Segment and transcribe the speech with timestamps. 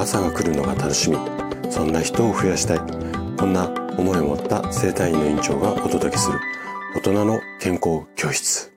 [0.00, 1.18] 朝が来るのが楽しみ。
[1.70, 2.78] そんな人を増やしたい。
[3.36, 3.68] こんな
[3.98, 6.40] 思いを持った生体院の院長がお届けする。
[6.96, 8.72] 大人の健康教室。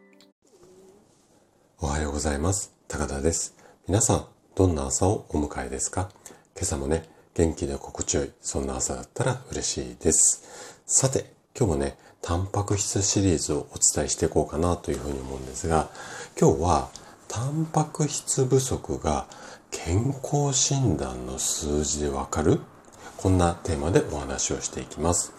[1.79, 2.73] おはようございます。
[2.89, 3.55] 高田です。
[3.87, 6.09] 皆さんどんな朝をお迎えですか？
[6.55, 8.31] 今朝もね元気で心地よい。
[8.41, 10.81] そんな朝だったら嬉しいです。
[10.85, 15.89] さて今日もねタンパク質シリーズをお伝えしていこうかなというふうに思うんですが
[16.37, 16.89] 今日は
[17.29, 19.25] タンパク質不足が
[19.73, 22.61] 健康診断の数字でわかる？
[23.17, 25.33] こんなテーマでお話をしていきます。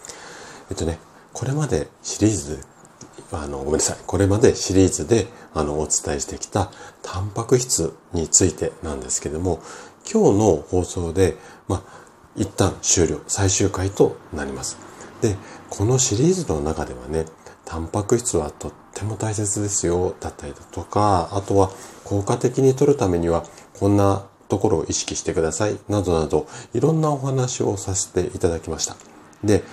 [0.69, 0.99] えっとね、
[1.33, 2.59] これまでシリーズ
[3.31, 3.97] あの、ごめんなさい。
[4.05, 6.69] これまでシリーズで、あの、お伝えしてきた、
[7.01, 9.61] タンパク質についてなんですけども、
[10.11, 11.81] 今日の放送で、まあ、
[12.35, 14.77] 一旦終了、最終回となります。
[15.21, 15.37] で、
[15.69, 17.25] このシリーズの中ではね、
[17.63, 21.69] タンパク質はとっっても大切ですよ、だったりだとか、あとは
[22.05, 23.43] 効果的に取るためには、
[23.77, 28.95] こんなところを意識してください、などなど、いろんなお話をさせていただきました。
[29.43, 29.63] で、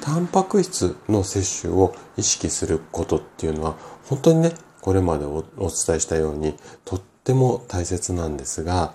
[0.00, 3.76] タンパク質の摂取を意識することっていうのは、
[4.08, 8.94] 本当にね、これまでお伝えしたように、とっても大切なんですが、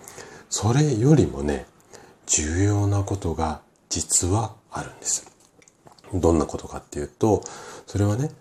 [0.49, 1.67] それよりもね、
[2.25, 5.27] 重要なことが実はあるんです。
[6.11, 7.43] どんなことかっていうと、
[7.85, 8.31] それはね、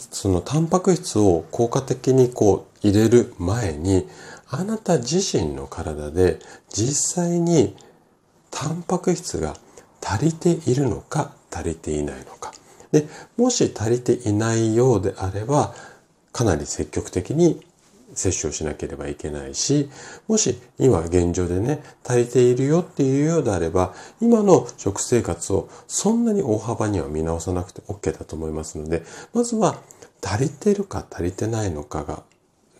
[0.00, 4.08] そのタンパク質を効果的にこう入れる前に、
[4.48, 6.38] あなた自身の体で
[6.70, 7.76] 実際に
[8.50, 9.56] タンパク質が
[10.02, 12.52] 足りているのか足りていないのか。
[12.90, 15.74] で、もし足りていないようであれば、
[16.32, 17.60] かなり積極的に
[18.14, 19.90] 摂取をしなければいけないし、
[20.28, 29.80] もし今現状でね、足りているよっていうようであれば、今の食生活をそんなに大幅には見直さなくて OK だと思いますので、まずは
[30.22, 32.22] 足りてるか足りてないのかが、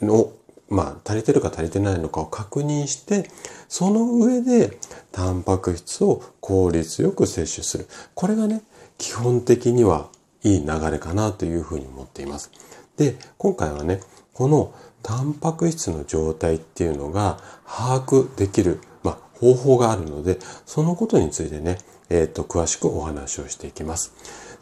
[0.01, 0.33] の、
[0.69, 3.29] まあ、足りてるか足りてないのかを確認して、
[3.69, 4.79] その上で、
[5.11, 7.87] タンパク質を効率よく摂取する。
[8.15, 8.63] これがね、
[8.99, 10.09] 基本的には
[10.43, 12.51] いい流れかなというふうに思っています。
[12.97, 14.01] で、今回はね、
[14.33, 21.79] このタンパク質の状態っていうのが把握できる、まあ、方法があるので、そのことについてね、
[22.09, 24.13] えっ、と、詳しくお話をしていきます。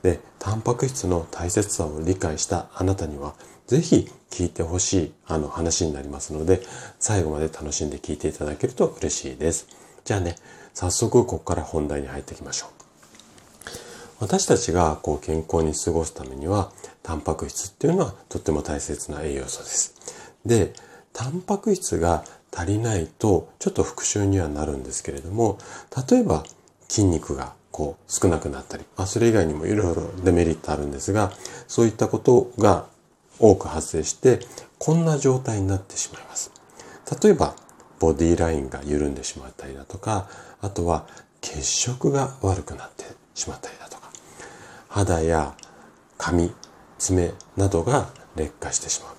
[0.02, 3.34] で、タンパク質の大切さを理解したあなたには、
[3.66, 6.62] ぜひ聞いてほしいあの話になりますので、
[6.98, 9.66] 最後まで楽しんで聞いていただけると嬉しいです。
[10.04, 10.36] じゃあね、
[10.74, 12.79] 早速ここから本題に入っていきましょう。
[14.20, 16.70] 私たちがこう健康に過ごすためには、
[17.02, 19.94] タンパク質っていうのはとっても大切な栄養素です。
[20.44, 20.72] で、
[21.12, 25.58] タンパク質が足りないとちょっと復習にはなるんですけれども、
[26.10, 26.44] 例えば
[26.88, 31.32] 筋肉がこう少なくなったり、まあ、それ以外にもいろいろデメリットあるんですが、
[31.66, 32.86] そういったことが
[33.38, 34.40] 多く発生して、
[34.78, 36.52] こんな状態になってしまいます。
[37.22, 37.54] 例えば、
[37.98, 40.28] ボディラインが緩んでしまったりだとか、
[40.60, 41.06] あとは
[41.40, 43.04] 血色が悪くなって
[43.34, 43.89] しまったりだとか、
[44.90, 45.54] 肌や
[46.18, 46.52] 髪、
[46.98, 49.14] 爪などが劣化してしまう。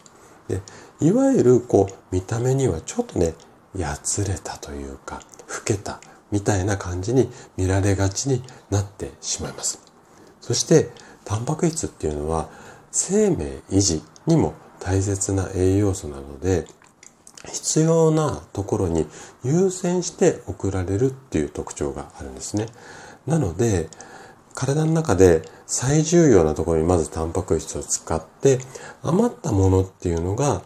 [0.53, 0.61] で、
[0.99, 3.33] いわゆるこう見た目にはちょっとね、
[3.75, 9.81] やつれたというか、老けたみたいな感じに見られがちになってしまいます。
[10.41, 10.89] そして、
[11.23, 12.49] タンパク質っていうのは
[12.91, 16.65] 生命維持にも大切な栄養素なので、
[17.45, 19.07] 必要なところに
[19.43, 22.67] 優先して送られるっていう特徴があるんですね。
[23.25, 23.89] なので、
[24.53, 28.59] 体の中で最重要なところにまずタンパク質を使って
[29.03, 30.61] 余ったものっていうのが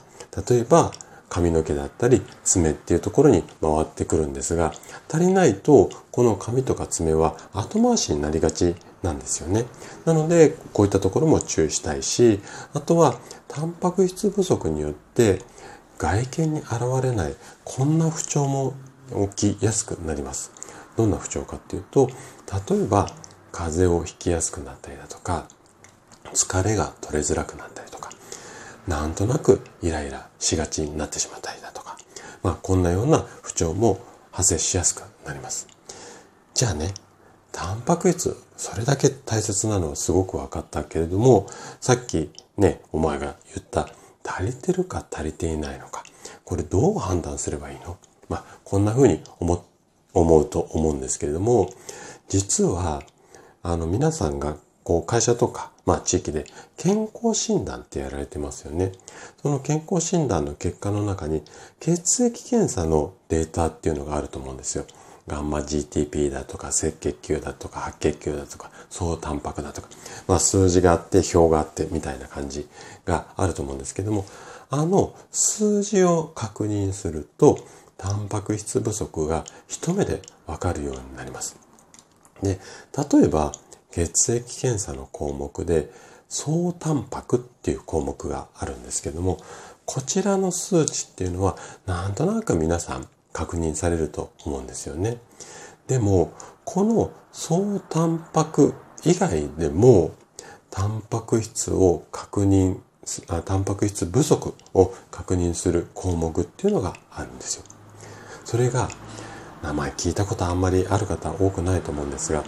[0.50, 0.92] 例えば
[1.30, 4.74] 髪の毛だったり爪っていうところに回ってくるんですが
[5.10, 9.66] 足りないとこの髪とか爪は後回しになりがちなんですよね。
[10.06, 12.40] なのでこういったところも注意したいし
[12.74, 15.42] あとはタンパク質不足によって
[15.98, 16.72] 外見に現
[17.04, 18.74] れないこんな不調も
[19.36, 20.52] 起きやすくなります。
[20.96, 22.10] どんな不調かっていうと
[22.70, 23.10] 例えば
[23.58, 25.48] 風邪をひきやすくなったりだとか
[26.34, 28.10] 疲れが取れづらくなったりとか
[28.86, 31.98] なんとなくイライラしがちになってしまったりだとか、
[32.44, 34.00] まあ、こんなような不調も
[34.32, 35.68] 発生しやすくなります。
[36.54, 36.94] じゃあね、
[37.54, 41.48] タンパク質、それだけ大切なのはすごく分かったけれども、
[41.80, 43.90] さっきね、お前が言った
[44.24, 46.04] 足りてるか足りていないのか、
[46.44, 47.98] これどう判断すればいいの？
[48.28, 49.66] まあ、こんな風に思
[50.14, 51.70] 思うと思うんですけれども、
[52.28, 53.04] 実は、
[53.68, 56.46] あの、皆さんがこう会社とか、まあ地域で
[56.78, 58.92] 健康診断ってやられてますよね。
[59.42, 61.42] その健康診断の結果の中に
[61.80, 64.86] 血液検査のデータっていうのがあると思うんですよ。
[65.26, 69.88] ガンマ GTP だとか赤血球だとか白血球だとか総タンパクだとか、
[70.28, 72.70] まあ数字があって表があってみたいな感じ
[73.06, 74.26] があると思うんですけども、
[74.70, 77.58] あの数字を確認すると
[77.98, 81.65] タンパク質不足が一目でわかるようになります。
[82.42, 82.60] で、
[83.14, 83.52] 例えば
[83.92, 85.92] 血液検査の項目で
[86.28, 89.38] 総タンパクっていう項目があるんですけども、
[89.86, 95.18] こちらの数値っていうのはなんとなく皆さん確認されると思うんですよね。
[95.88, 96.34] でも、
[96.64, 98.74] この総タンパク
[99.04, 100.12] 以外でも、
[100.72, 102.80] タンパク質を確認
[103.28, 107.64] あ、タンパク質不足を確認する項目っていうのがあるんですよ。
[108.44, 108.90] それが、
[109.66, 112.44] 名前聞いたことあんまりある方多くないと思うんですが、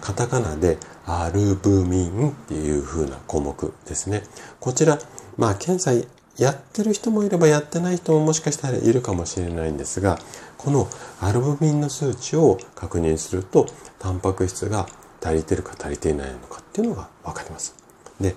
[0.00, 4.22] カタカナでアルブミンっていう風な項目ですね。
[4.60, 4.98] こちら、
[5.36, 6.06] まあ検査
[6.36, 10.18] やってる人もいればやってない人ももしかしたらいるかもしれないんですが、
[10.58, 10.88] この
[11.20, 13.66] アルブミンの数値を確認すると、
[13.98, 14.86] タンパク質が
[15.22, 17.74] 足りてるか足りていないのかっていうのがわかります。
[18.20, 18.36] で、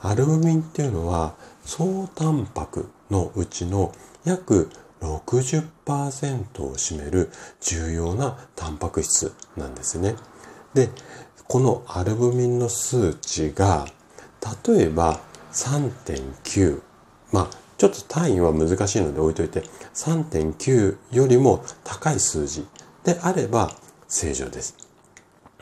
[0.00, 3.92] アルブミンっていうのは総タンパクのうちの
[4.24, 4.70] 約
[5.04, 7.30] 60%を占める
[7.60, 10.16] 重要なタンパク質なんですね。
[10.72, 10.90] で、
[11.46, 13.86] このアルブミンの数値が
[14.66, 15.20] 例えば
[15.52, 16.80] 3.9
[17.32, 19.62] まあちょっと単位は難しいので置いといて
[19.94, 22.66] 3.9よりも高い数字
[23.04, 23.70] であれば
[24.08, 24.76] 正常です。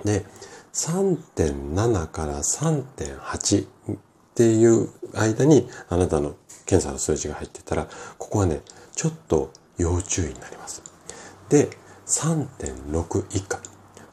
[0.05, 0.25] で、
[0.73, 3.99] 3.7から3.8っ
[4.35, 6.37] ていう間にあなたの
[6.67, 8.61] 検査の数字が入ってたら、ここはね、
[8.95, 10.83] ちょっと要注意になります。
[11.49, 11.71] で、
[12.07, 13.61] 3.6以下。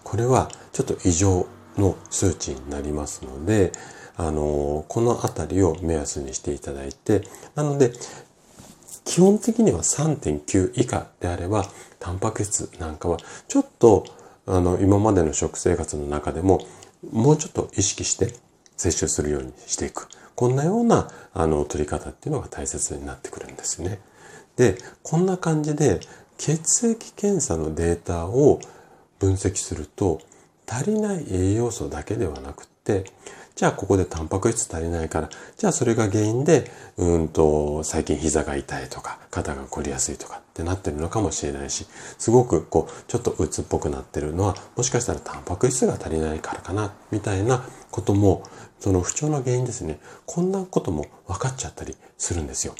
[0.04, 1.48] これはちょっと異常
[1.78, 3.72] の数値になりますので、
[4.18, 7.24] あの、このあたりを目安にしていただいて、
[7.56, 7.94] なので、
[9.06, 11.66] 基本的には3.9以下であれば、
[12.00, 13.18] タンパク質なんかは
[13.48, 14.06] ちょっと、
[14.46, 16.66] あの、今までの食生活の中でも、
[17.12, 18.34] もうちょっと意識して
[18.76, 20.10] 摂取するようにしていく。
[20.36, 24.00] こんなような、あの、取り方っていうのが大切になってくるんですね。
[24.60, 26.02] で、こんな感じで、
[26.38, 28.60] 血液検査のデータを
[29.18, 30.20] 分析すると、
[30.68, 33.06] 足りない栄養素だけではなくって、
[33.56, 48.44] じゃあここでタンパク質足りないから、じゃあそれが原因で、うんと、最近膝が痛いとか、肩が凝りやすいとかってなってるのかもしれないし、すごくこう、ちょっと鬱っぽくなってるのは、もしかしたらタンパク質が足りないからかな、みたいなことも、
[48.82, 50.02] その不調の原因ですね。
[50.26, 52.76] こんなことも分かっちゃったりするんですよ。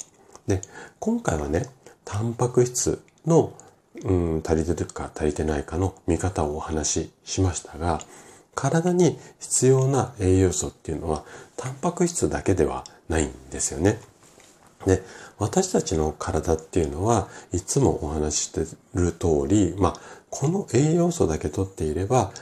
[0.46, 0.60] で、
[0.98, 1.66] 今回はね、
[2.04, 3.52] タンパク質の、
[4.02, 8.00] うん、足りてるか足りてないかの見方をお話ししましたが、
[8.54, 11.24] 体に必要な栄養素っていうのは、
[11.56, 14.00] タンパク質だけではないんですよね。
[14.86, 15.02] で、
[15.38, 18.60] 私たちの体っていうのは、いつもお話しして
[18.94, 20.00] る通り、まあ、
[20.30, 22.32] この栄養素だけ取っていれば、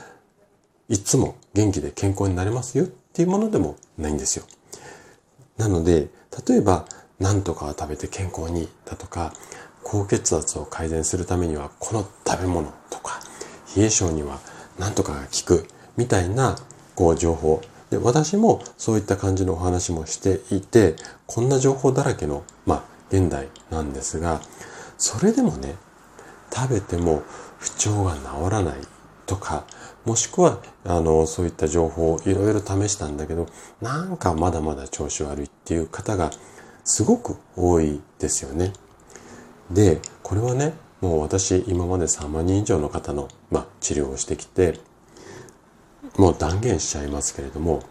[0.87, 4.45] いつも元気で健康になれますよっていうものでもないんですよ。
[5.57, 6.09] なので、
[6.47, 6.85] 例えば、
[7.19, 9.33] 何とかを食べて健康にだとか、
[9.83, 13.19] 高血圧を改善するためにはこの食べ物とか、
[13.75, 14.39] 冷え性には
[14.77, 15.67] 何とかが効く
[15.97, 16.57] みたいな
[16.95, 17.61] こう情報。
[17.89, 20.95] で、私もそういった感じのお話もしていて、
[21.25, 24.41] こんな情報だらけの、まあ、現代なんですが、
[24.97, 25.75] それでもね、
[26.53, 27.23] 食べても
[27.57, 28.75] 不調が治らない
[29.25, 29.65] とか、
[30.05, 33.47] もしくは、あの、そういった情報をいろいろ試したんだけど、
[33.81, 36.31] なんかまだまだ調子悪いっていう方が
[36.89, 38.73] すごく多いですよね。
[39.69, 44.79] で、これはね、もう私今まで3万人以上の方の、まあ、治療をしてきて、
[46.17, 47.83] もう断言しちゃいますけれども、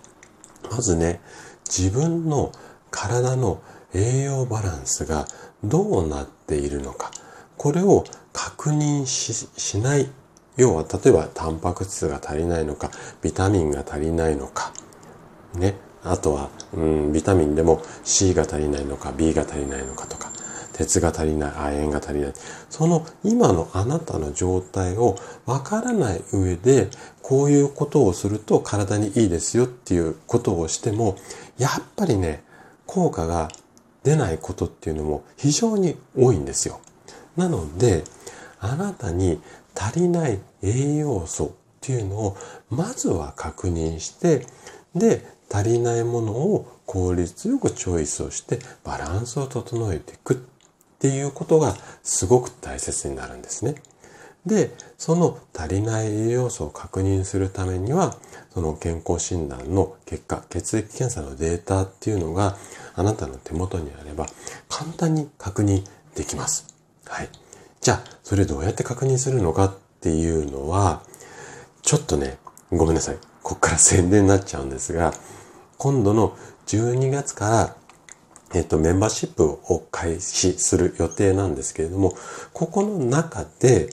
[0.69, 1.21] まずね、
[1.65, 2.51] 自分の
[2.91, 3.63] 体の
[3.95, 5.29] 栄養バランスが
[5.63, 7.13] どうなっているのか、
[7.57, 8.03] これを
[8.33, 10.11] 確認しない。
[10.57, 12.91] 要は、例えば、タンパク質が足りないのか、
[13.23, 14.73] ビタミンが足りないのか、
[15.55, 15.77] ね。
[16.05, 20.31] あとは、うん、ビタミンでも C が足りないのか、B が足りないのかとか、
[20.73, 22.33] 鉄が足りない、亜鉛が足りない。
[22.71, 26.89] その今のあなたの状態をわからない上で、
[27.23, 31.17] こういうことをすると体にいいですよっていうことをしても、
[31.59, 32.45] やっぱりね、
[32.87, 33.49] 効果が
[34.05, 36.81] 出ないことっていうのも非常に多いんですよ。
[37.37, 38.05] なので、
[38.61, 39.41] あなたに
[39.75, 41.51] 足りない栄養素っ
[41.81, 42.37] ていうのを
[42.71, 44.47] まずは確認して、
[44.95, 50.37] で、足りないものを効率よくチョイスをしてバランスを整えていくっ
[50.99, 53.77] ていうことがすごく大切になるんですね。
[54.47, 58.17] で、その足りない栄養素を確認するためには、
[58.53, 62.57] その健康診断の結果、血液検査のデータっていうのが
[62.95, 64.27] あなたの手元にあれば
[64.69, 66.67] 簡単に確認できます。
[67.07, 67.29] はい。
[67.81, 71.03] じゃあ、それどうやって確認するのかっていうのは、
[71.83, 72.39] ちょっとね、
[72.71, 73.19] ごめんなさい。
[73.43, 75.15] こっから宣伝になっちゃうんですが、
[75.79, 77.77] 今度の12月から
[78.55, 82.15] えっと、メンバーシップを開始する予定なんですけれども、
[82.55, 83.91] ここの中で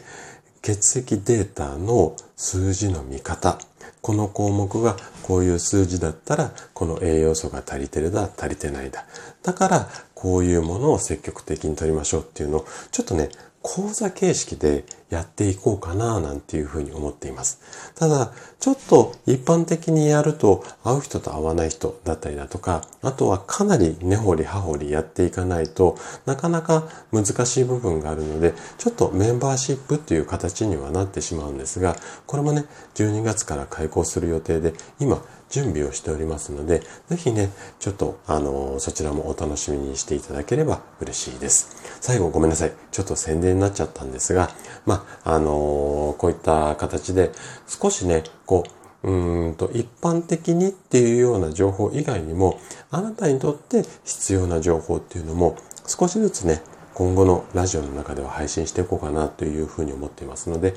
[0.61, 3.59] 血液データの数字の見方、
[4.01, 9.05] この項目がこういう数字だったら、この栄養素が足りてるだ、足りてないだ。
[9.43, 13.29] だから、こういうものを積極的に取りましょうっていうのを、ちょっとね、
[13.61, 17.61] 講座形式でやっていこうかななんていうふうに思っています。
[17.95, 31.95] ただ、ちょっと一般的にやると会う人と会わない人だったりだとか、あとはかなり根掘り葉掘りやっていかないとなかなか難しい部分があるので、ちょっとメンバーシップっていう形にはなってしまうんですが、
[32.25, 41.75] これもね、12月から開講する予定で、今準備をしておりますので、ぜひね、ちょっと、あの、そちらもお楽しみにしていただければ嬉しいです。
[42.01, 42.73] 最後ごめんなさい。
[42.91, 44.49] ちょっと宣伝になっちゃったんですが、
[44.85, 47.31] ま、あの、こういった形で
[47.67, 48.63] 少しね、こ
[49.03, 52.59] う、うんと、一般的にっていうような情報以外にも、
[52.91, 56.61] あなたにとって必要な情報っていうのも少しずつね、
[56.95, 60.73] 今後のラジオの中では配信していこうかなというふうに思っていますので、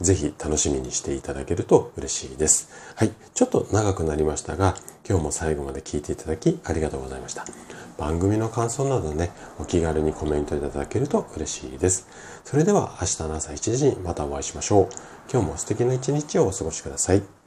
[0.00, 2.70] ぜひ楽しみにしていただけると嬉しいです。
[2.94, 3.12] はい。
[3.34, 4.76] ちょっと長くなりましたが、
[5.08, 7.44] 今日も最後まで聞いていただきありがとうございました。
[7.98, 12.06] 番組の感想などね、お気軽にコメントいただけると嬉しいです。
[12.44, 14.88] それでは明日の朝1時にまたお会いしましょう。
[15.30, 17.37] 今日も素敵な一日をお過ごしください。